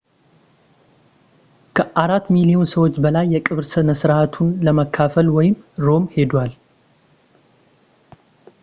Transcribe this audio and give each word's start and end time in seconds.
ከአራት 1.75 2.25
ሚሊዮን 2.35 2.67
ሰዎች 2.73 2.95
በላይ 3.03 3.27
የቀብር 3.35 3.67
ስነ 3.73 3.95
ስርዓቱን 4.01 4.49
ለመካፈል 4.65 5.29
ወደ 5.37 5.53
ሮም 5.85 6.05
ሄደዋል 6.17 6.51